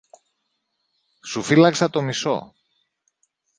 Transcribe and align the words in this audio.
Σου 1.25 1.43
φύλαξα 1.43 1.89
το 1.89 2.01
μισό. 2.01 2.53